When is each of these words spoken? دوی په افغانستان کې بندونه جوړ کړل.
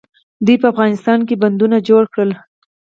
دوی 0.45 0.57
په 0.61 0.67
افغانستان 0.73 1.19
کې 1.27 1.39
بندونه 1.43 1.77
جوړ 1.89 2.03
کړل. 2.13 2.31